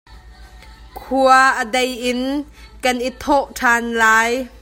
Khua 0.99 1.37
a 1.61 1.63
dei 1.73 1.89
in 2.09 2.21
kan 2.83 2.97
i 3.07 3.09
thawh 3.23 3.45
ṭhan 3.57 3.83
lai. 4.01 4.29